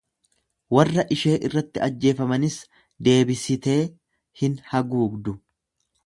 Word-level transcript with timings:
Warra 0.75 1.03
ishee 1.15 1.33
irratti 1.49 1.81
ajjeefamanis 1.87 2.55
deebisitee 3.07 3.77
hin 4.41 4.55
haguugdu. 4.71 5.35